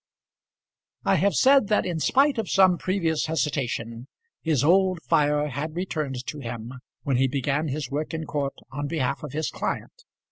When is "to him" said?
6.25-6.73